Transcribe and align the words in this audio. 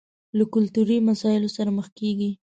له 0.37 0.43
کلتوري 0.53 0.97
مسايلو 1.09 1.49
سره 1.57 1.69
مخ 1.77 1.87
کېږي. 1.99 2.31